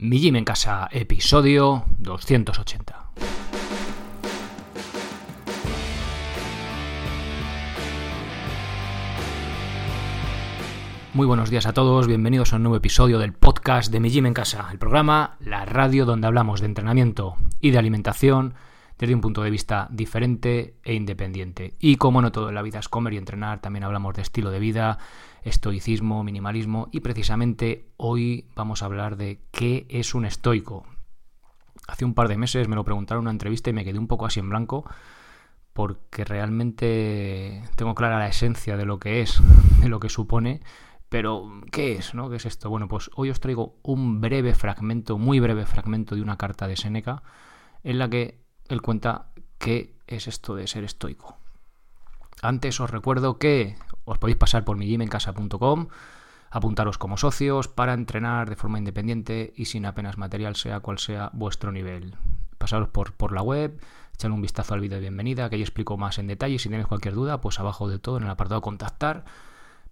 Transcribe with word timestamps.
Mi 0.00 0.20
Gym 0.20 0.36
en 0.36 0.44
Casa, 0.44 0.88
episodio 0.92 1.84
280. 1.98 3.10
Muy 11.14 11.26
buenos 11.26 11.50
días 11.50 11.66
a 11.66 11.72
todos, 11.72 12.06
bienvenidos 12.06 12.52
a 12.52 12.56
un 12.56 12.62
nuevo 12.62 12.76
episodio 12.76 13.18
del 13.18 13.32
podcast 13.32 13.90
de 13.90 13.98
Mi 13.98 14.10
Gym 14.10 14.26
en 14.26 14.34
Casa, 14.34 14.68
el 14.70 14.78
programa, 14.78 15.36
la 15.40 15.64
radio 15.64 16.06
donde 16.06 16.28
hablamos 16.28 16.60
de 16.60 16.66
entrenamiento 16.66 17.34
y 17.60 17.72
de 17.72 17.78
alimentación 17.78 18.54
desde 18.98 19.14
un 19.14 19.20
punto 19.20 19.42
de 19.42 19.50
vista 19.50 19.88
diferente 19.90 20.74
e 20.82 20.94
independiente. 20.94 21.74
Y 21.78 21.96
como 21.96 22.20
no 22.20 22.32
todo 22.32 22.48
en 22.48 22.54
la 22.54 22.62
vida 22.62 22.80
es 22.80 22.88
comer 22.88 23.14
y 23.14 23.16
entrenar, 23.16 23.60
también 23.60 23.84
hablamos 23.84 24.14
de 24.14 24.22
estilo 24.22 24.50
de 24.50 24.58
vida, 24.58 24.98
estoicismo, 25.42 26.24
minimalismo 26.24 26.88
y 26.90 27.00
precisamente 27.00 27.86
hoy 27.96 28.46
vamos 28.56 28.82
a 28.82 28.86
hablar 28.86 29.16
de 29.16 29.40
qué 29.52 29.86
es 29.88 30.14
un 30.14 30.24
estoico. 30.24 30.84
Hace 31.86 32.04
un 32.04 32.14
par 32.14 32.28
de 32.28 32.36
meses 32.36 32.68
me 32.68 32.76
lo 32.76 32.84
preguntaron 32.84 33.22
en 33.22 33.26
una 33.26 33.30
entrevista 33.30 33.70
y 33.70 33.72
me 33.72 33.84
quedé 33.84 33.98
un 33.98 34.08
poco 34.08 34.26
así 34.26 34.40
en 34.40 34.50
blanco 34.50 34.84
porque 35.72 36.24
realmente 36.24 37.62
tengo 37.76 37.94
clara 37.94 38.18
la 38.18 38.26
esencia 38.26 38.76
de 38.76 38.84
lo 38.84 38.98
que 38.98 39.20
es, 39.20 39.40
de 39.80 39.88
lo 39.88 40.00
que 40.00 40.08
supone, 40.08 40.60
pero 41.08 41.48
¿qué 41.70 41.92
es? 41.92 42.14
¿no? 42.14 42.28
¿Qué 42.28 42.36
es 42.36 42.46
esto? 42.46 42.68
Bueno, 42.68 42.88
pues 42.88 43.10
hoy 43.14 43.30
os 43.30 43.38
traigo 43.38 43.78
un 43.84 44.20
breve 44.20 44.54
fragmento, 44.56 45.18
muy 45.18 45.38
breve 45.38 45.66
fragmento 45.66 46.16
de 46.16 46.22
una 46.22 46.36
carta 46.36 46.66
de 46.66 46.76
Séneca 46.76 47.22
en 47.84 47.98
la 47.98 48.10
que 48.10 48.47
él 48.68 48.82
cuenta 48.82 49.26
qué 49.58 49.94
es 50.06 50.28
esto 50.28 50.54
de 50.54 50.66
ser 50.66 50.84
estoico. 50.84 51.36
Antes 52.42 52.80
os 52.80 52.90
recuerdo 52.90 53.38
que 53.38 53.76
os 54.04 54.18
podéis 54.18 54.38
pasar 54.38 54.64
por 54.64 54.76
migimencasa.com, 54.76 55.88
apuntaros 56.50 56.98
como 56.98 57.16
socios 57.16 57.68
para 57.68 57.94
entrenar 57.94 58.48
de 58.48 58.56
forma 58.56 58.78
independiente 58.78 59.52
y 59.56 59.66
sin 59.66 59.86
apenas 59.86 60.18
material, 60.18 60.56
sea 60.56 60.80
cual 60.80 60.98
sea 60.98 61.30
vuestro 61.32 61.72
nivel. 61.72 62.14
Pasaros 62.56 62.88
por, 62.88 63.12
por 63.12 63.32
la 63.32 63.42
web, 63.42 63.80
echar 64.14 64.30
un 64.30 64.40
vistazo 64.40 64.74
al 64.74 64.80
vídeo 64.80 64.96
de 64.96 65.02
bienvenida, 65.02 65.48
que 65.48 65.56
ahí 65.56 65.62
explico 65.62 65.96
más 65.96 66.18
en 66.18 66.26
detalle. 66.26 66.58
Si 66.58 66.68
tenéis 66.68 66.86
cualquier 66.86 67.14
duda, 67.14 67.40
pues 67.40 67.60
abajo 67.60 67.88
de 67.88 67.98
todo, 67.98 68.18
en 68.18 68.24
el 68.24 68.30
apartado 68.30 68.60
contactar, 68.60 69.24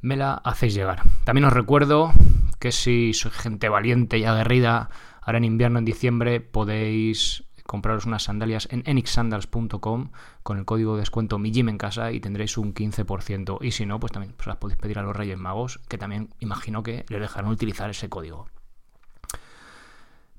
me 0.00 0.16
la 0.16 0.34
hacéis 0.34 0.74
llegar. 0.74 1.02
También 1.24 1.44
os 1.44 1.52
recuerdo 1.52 2.12
que 2.58 2.72
si 2.72 3.12
sois 3.12 3.34
gente 3.34 3.68
valiente 3.68 4.18
y 4.18 4.24
aguerrida, 4.24 4.90
ahora 5.20 5.38
en 5.38 5.44
invierno, 5.44 5.78
en 5.78 5.84
diciembre, 5.84 6.40
podéis 6.40 7.45
compraros 7.66 8.06
unas 8.06 8.24
sandalias 8.24 8.68
en 8.70 8.82
enixsandals.com 8.86 10.10
con 10.42 10.58
el 10.58 10.64
código 10.64 10.94
de 10.94 11.00
descuento 11.00 11.38
mi 11.38 11.52
gym 11.52 11.68
en 11.68 11.78
casa 11.78 12.12
y 12.12 12.20
tendréis 12.20 12.56
un 12.58 12.74
15%. 12.74 13.58
Y 13.60 13.72
si 13.72 13.86
no, 13.86 14.00
pues 14.00 14.12
también 14.12 14.34
pues 14.36 14.46
las 14.46 14.56
podéis 14.56 14.78
pedir 14.78 14.98
a 14.98 15.02
los 15.02 15.14
Reyes 15.14 15.38
Magos, 15.38 15.80
que 15.88 15.98
también 15.98 16.30
imagino 16.40 16.82
que 16.82 17.04
les 17.08 17.20
dejarán 17.20 17.50
utilizar 17.50 17.90
ese 17.90 18.08
código. 18.08 18.48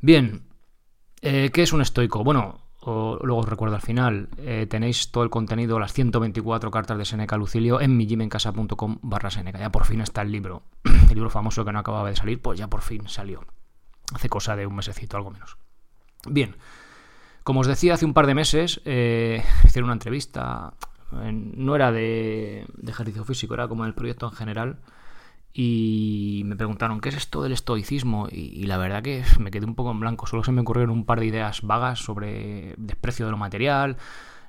Bien, 0.01 0.43
eh, 1.21 1.49
¿qué 1.51 1.63
es 1.63 1.73
un 1.73 1.81
estoico? 1.81 2.23
Bueno, 2.23 2.61
luego 2.85 3.37
os 3.37 3.49
recuerdo 3.49 3.75
al 3.75 3.81
final, 3.81 4.29
eh, 4.37 4.67
tenéis 4.69 5.11
todo 5.11 5.23
el 5.23 5.29
contenido, 5.29 5.79
las 5.79 5.93
124 5.93 6.71
cartas 6.71 6.97
de 6.97 7.05
Seneca 7.05 7.37
Lucilio 7.37 7.81
en 7.81 7.97
mijimencasa.com 7.97 8.99
barra 9.01 9.29
Seneca. 9.29 9.59
Ya 9.59 9.71
por 9.71 9.85
fin 9.85 10.01
está 10.01 10.21
el 10.21 10.31
libro, 10.31 10.63
el 10.83 11.15
libro 11.15 11.29
famoso 11.29 11.65
que 11.65 11.71
no 11.71 11.79
acababa 11.79 12.09
de 12.09 12.15
salir, 12.15 12.41
pues 12.41 12.59
ya 12.59 12.67
por 12.67 12.81
fin 12.81 13.07
salió. 13.07 13.43
Hace 14.13 14.29
cosa 14.29 14.55
de 14.55 14.65
un 14.65 14.75
mesecito, 14.75 15.17
algo 15.17 15.31
menos. 15.31 15.57
Bien, 16.25 16.55
como 17.47 17.61
os 17.61 17.67
decía 17.67 17.93
hace 17.93 18.03
un 18.03 18.13
par 18.13 18.27
de 18.27 18.35
meses, 18.35 18.81
eh, 18.83 19.41
hicieron 19.63 19.85
una 19.87 19.93
entrevista, 19.93 20.73
no 21.13 21.77
era 21.77 21.93
de, 21.93 22.67
ejercicio 22.85 23.23
físico, 23.23 23.53
era 23.53 23.69
como 23.69 23.85
el 23.85 23.93
proyecto 23.93 24.25
en 24.25 24.33
general, 24.33 24.79
y 25.53 26.41
me 26.43 26.57
preguntaron, 26.57 26.99
¿qué 26.99 27.07
es 27.07 27.15
esto 27.15 27.41
del 27.41 27.53
estoicismo? 27.53 28.27
Y, 28.29 28.65
la 28.65 28.77
verdad 28.77 29.01
que 29.01 29.23
me 29.39 29.49
quedé 29.49 29.65
un 29.65 29.75
poco 29.75 29.91
en 29.91 30.01
blanco, 30.01 30.27
solo 30.27 30.43
se 30.43 30.51
me 30.51 30.59
ocurrieron 30.59 30.89
un 30.89 31.05
par 31.05 31.21
de 31.21 31.27
ideas 31.27 31.61
vagas 31.61 31.99
sobre 31.99 32.75
desprecio 32.75 33.27
de 33.27 33.31
lo 33.31 33.37
material, 33.37 33.95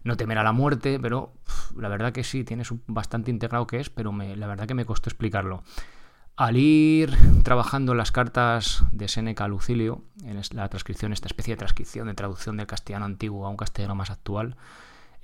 no 0.03 0.17
temer 0.17 0.39
a 0.39 0.43
la 0.43 0.51
muerte, 0.51 0.99
pero 1.01 1.35
la 1.77 1.87
verdad 1.87 2.11
que 2.11 2.25
sí, 2.25 2.43
tienes 2.43 2.73
bastante 2.89 3.31
integrado 3.31 3.69
que 3.69 3.79
es, 3.79 3.91
pero 3.91 4.13
la 4.13 4.49
verdad 4.49 4.67
que 4.67 4.75
me 4.75 4.85
costó 4.85 5.09
explicarlo. 5.09 5.63
Al 6.39 6.57
ir 6.57 7.17
trabajando 7.43 7.97
las 7.97 8.13
cartas 8.13 8.85
de 8.93 9.09
Seneca 9.09 9.49
Lucilio, 9.49 10.05
en 10.23 10.41
la 10.53 10.69
transcripción, 10.69 11.13
esta 11.13 11.27
especie 11.27 11.55
de 11.55 11.59
transcripción 11.59 12.07
de 12.07 12.15
traducción 12.15 12.57
del 12.57 12.69
castellano 12.69 13.07
antiguo 13.07 13.45
a 13.45 13.49
un 13.49 13.57
castellano 13.57 13.97
más 13.97 14.11
actual, 14.11 14.55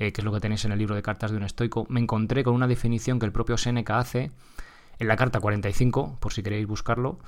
eh, 0.00 0.10
que 0.12 0.22
es 0.22 0.24
lo 0.24 0.32
que 0.32 0.40
tenéis 0.40 0.64
en 0.64 0.72
el 0.72 0.78
libro 0.80 0.96
de 0.96 1.02
cartas 1.02 1.30
de 1.30 1.36
un 1.36 1.44
estoico, 1.44 1.86
me 1.88 2.00
encontré 2.00 2.42
con 2.42 2.52
una 2.52 2.66
definición 2.66 3.20
que 3.20 3.26
el 3.26 3.30
propio 3.30 3.56
Seneca 3.56 4.00
hace 4.00 4.32
en 4.98 5.06
la 5.06 5.14
carta 5.14 5.38
45, 5.38 6.18
por 6.18 6.32
si 6.32 6.42
queréis 6.42 6.66
buscarlo, 6.66 7.20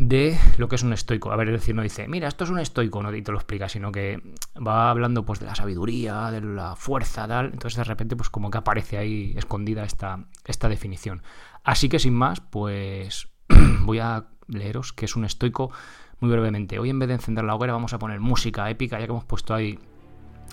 de 0.00 0.38
lo 0.56 0.66
que 0.68 0.76
es 0.76 0.82
un 0.82 0.94
estoico. 0.94 1.30
A 1.30 1.36
ver, 1.36 1.48
es 1.48 1.60
decir, 1.60 1.74
no 1.74 1.82
dice, 1.82 2.08
mira, 2.08 2.26
esto 2.26 2.44
es 2.44 2.50
un 2.50 2.58
estoico, 2.58 3.02
no 3.02 3.10
te 3.10 3.30
lo 3.30 3.36
explica, 3.36 3.68
sino 3.68 3.92
que 3.92 4.20
va 4.66 4.90
hablando 4.90 5.26
pues 5.26 5.40
de 5.40 5.46
la 5.46 5.54
sabiduría, 5.54 6.30
de 6.30 6.40
la 6.40 6.74
fuerza, 6.74 7.28
tal. 7.28 7.50
Entonces 7.52 7.76
de 7.76 7.84
repente 7.84 8.16
pues 8.16 8.30
como 8.30 8.50
que 8.50 8.58
aparece 8.58 8.96
ahí 8.96 9.34
escondida 9.36 9.84
esta, 9.84 10.24
esta 10.46 10.70
definición. 10.70 11.22
Así 11.64 11.90
que 11.90 11.98
sin 11.98 12.14
más, 12.14 12.40
pues 12.40 13.28
voy 13.82 13.98
a 13.98 14.24
leeros 14.48 14.94
que 14.94 15.04
es 15.04 15.16
un 15.16 15.26
estoico 15.26 15.70
muy 16.18 16.30
brevemente. 16.30 16.78
Hoy 16.78 16.88
en 16.88 16.98
vez 16.98 17.08
de 17.08 17.14
encender 17.14 17.44
la 17.44 17.54
hoguera 17.54 17.74
vamos 17.74 17.92
a 17.92 17.98
poner 17.98 18.20
música 18.20 18.70
épica, 18.70 18.98
ya 18.98 19.04
que 19.04 19.12
hemos 19.12 19.26
puesto 19.26 19.52
ahí 19.54 19.78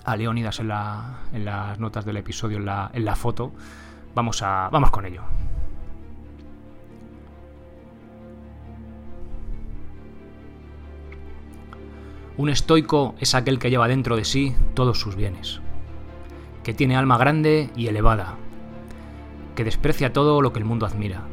a 0.03 0.17
Leónidas 0.17 0.59
en, 0.59 0.67
la, 0.67 1.21
en 1.31 1.45
las 1.45 1.79
notas 1.79 2.03
del 2.03 2.17
episodio, 2.17 2.57
en 2.57 2.65
la, 2.65 2.91
en 2.93 3.05
la 3.05 3.15
foto. 3.15 3.53
Vamos, 4.13 4.41
a, 4.43 4.67
vamos 4.69 4.91
con 4.91 5.05
ello. 5.05 5.23
Un 12.37 12.49
estoico 12.49 13.15
es 13.19 13.33
aquel 13.33 13.57
que 13.57 13.71
lleva 13.71 13.87
dentro 13.87 14.15
de 14.15 14.23
sí 14.23 14.55
todos 14.75 14.99
sus 14.99 15.15
bienes, 15.15 15.59
que 16.63 16.71
tiene 16.71 16.95
alma 16.95 17.17
grande 17.17 17.71
y 17.75 17.87
elevada, 17.87 18.35
que 19.55 19.63
desprecia 19.63 20.13
todo 20.13 20.39
lo 20.43 20.53
que 20.53 20.59
el 20.59 20.65
mundo 20.65 20.85
admira, 20.85 21.23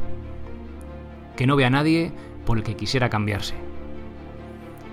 que 1.36 1.46
no 1.46 1.56
ve 1.56 1.66
a 1.66 1.70
nadie 1.70 2.10
por 2.46 2.56
el 2.56 2.64
que 2.64 2.74
quisiera 2.74 3.10
cambiarse, 3.10 3.52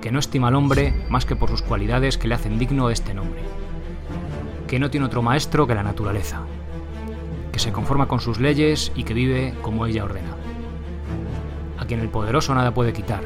que 0.02 0.12
no 0.12 0.20
estima 0.20 0.50
al 0.50 0.56
hombre 0.56 0.94
más 1.08 1.26
que 1.26 1.38
por 1.38 1.50
sus 1.50 1.62
cualidades 1.62 2.18
que 2.18 2.28
le 2.28 2.36
hacen 2.36 2.60
digno 2.60 2.90
de 2.90 2.94
este 2.94 3.14
nombre, 3.14 3.40
que 4.68 4.80
no 4.80 4.90
tiene 4.90 5.06
otro 5.06 5.22
maestro 5.22 5.66
que 5.66 5.76
la 5.76 5.84
naturaleza, 5.84 6.42
que 7.54 7.60
se 7.60 7.72
conforma 7.72 8.10
con 8.10 8.20
sus 8.20 8.38
leyes 8.38 8.92
y 8.96 9.06
que 9.06 9.14
vive 9.14 9.54
como 9.62 9.86
ella 9.86 10.04
ordena, 10.04 10.36
a 11.78 11.86
quien 11.86 12.02
el 12.02 12.10
poderoso 12.10 12.54
nada 12.54 12.74
puede 12.74 12.92
quitar, 12.92 13.24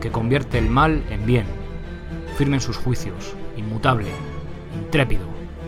que 0.00 0.10
convierte 0.10 0.58
el 0.58 0.68
mal 0.68 1.04
en 1.10 1.24
bien, 1.26 1.65
firme 2.36 2.56
en 2.56 2.60
sus 2.60 2.76
juicios, 2.76 3.34
inmutable, 3.56 4.10
intrépido, 4.74 5.26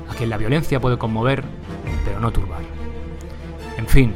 a 0.09 0.15
quien 0.15 0.31
la 0.31 0.37
violencia 0.37 0.81
puede 0.81 0.99
conmover, 0.99 1.43
pero 2.05 2.21
no 2.21 2.31
turbar. 2.31 2.63
En 3.77 3.87
fin, 3.87 4.15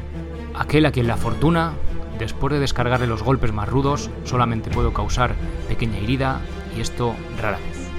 aquel 0.54 0.86
a 0.86 0.92
quien 0.92 1.06
la 1.06 1.16
fortuna, 1.16 1.72
después 2.18 2.52
de 2.52 2.60
descargarle 2.60 3.06
los 3.06 3.22
golpes 3.22 3.52
más 3.52 3.68
rudos, 3.68 4.10
solamente 4.24 4.70
puede 4.70 4.92
causar 4.92 5.34
pequeña 5.68 5.98
herida 5.98 6.41
y 6.76 6.80
esto 6.80 7.14
rara 7.41 7.58
vez. 7.58 7.91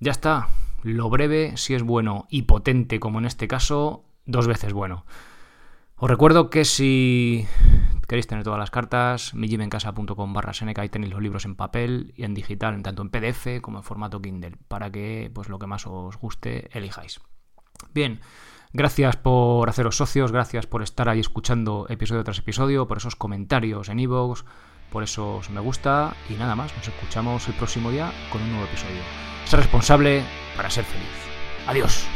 Ya 0.00 0.12
está, 0.12 0.48
lo 0.82 1.10
breve 1.10 1.56
si 1.56 1.74
es 1.74 1.82
bueno 1.82 2.26
y 2.30 2.42
potente 2.42 2.98
como 2.98 3.18
en 3.18 3.26
este 3.26 3.46
caso, 3.48 4.04
dos 4.24 4.46
veces 4.46 4.72
bueno. 4.72 5.04
Os 5.96 6.08
recuerdo 6.08 6.48
que 6.48 6.64
si 6.64 7.46
queréis 8.10 8.26
tener 8.26 8.42
todas 8.42 8.58
las 8.58 8.72
cartas, 8.72 9.34
mijimencasa.com 9.34 10.32
barra 10.32 10.52
Seneca, 10.52 10.82
ahí 10.82 10.88
tenéis 10.88 11.12
los 11.12 11.22
libros 11.22 11.44
en 11.44 11.54
papel 11.54 12.12
y 12.16 12.24
en 12.24 12.34
digital, 12.34 12.82
tanto 12.82 13.02
en 13.02 13.08
PDF 13.08 13.60
como 13.62 13.78
en 13.78 13.84
formato 13.84 14.20
Kindle, 14.20 14.56
para 14.66 14.90
que 14.90 15.30
pues 15.32 15.48
lo 15.48 15.60
que 15.60 15.68
más 15.68 15.86
os 15.86 16.16
guste 16.16 16.76
elijáis. 16.76 17.20
Bien, 17.94 18.20
gracias 18.72 19.16
por 19.16 19.68
haceros 19.68 19.96
socios, 19.96 20.32
gracias 20.32 20.66
por 20.66 20.82
estar 20.82 21.08
ahí 21.08 21.20
escuchando 21.20 21.86
episodio 21.88 22.24
tras 22.24 22.40
episodio, 22.40 22.88
por 22.88 22.96
esos 22.96 23.14
comentarios 23.14 23.88
en 23.88 24.00
iVoox, 24.00 24.42
por 24.90 25.04
esos 25.04 25.48
me 25.50 25.60
gusta 25.60 26.16
y 26.28 26.32
nada 26.32 26.56
más. 26.56 26.76
Nos 26.76 26.88
escuchamos 26.88 27.46
el 27.46 27.54
próximo 27.54 27.92
día 27.92 28.10
con 28.32 28.42
un 28.42 28.50
nuevo 28.50 28.66
episodio. 28.66 29.02
Ser 29.44 29.60
responsable 29.60 30.24
para 30.56 30.68
ser 30.68 30.84
feliz. 30.84 31.06
Adiós. 31.68 32.08